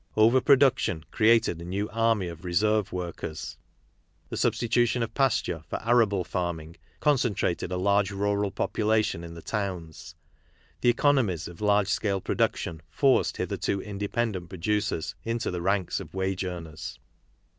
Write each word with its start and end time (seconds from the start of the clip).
Over 0.17 0.41
production 0.41 1.03
created 1.11 1.61
a 1.61 1.63
new 1.63 1.87
army 1.91 2.27
of 2.27 2.43
reserve 2.43 2.91
workers. 2.91 3.59
The 4.29 4.35
substitution 4.35 5.03
of 5.03 5.13
pasture 5.13 5.61
for 5.69 5.79
arable 5.83 6.23
farming 6.23 6.77
concentrated 6.99 7.71
a 7.71 7.77
large 7.77 8.09
rural 8.09 8.49
population 8.49 9.23
in 9.23 9.35
the 9.35 9.43
towns. 9.43 10.15
The 10.79 10.89
economies 10.89 11.47
of 11.47 11.61
large 11.61 11.89
scale 11.89 12.19
production 12.19 12.81
forced 12.89 13.35
hitherto^ 13.37 13.85
independent 13.85 14.49
producers 14.49 15.13
into 15.23 15.51
the 15.51 15.61
ranks 15.61 15.99
of 15.99 16.09
the 16.09 16.17
wage 16.17 16.43
earners. 16.45 16.97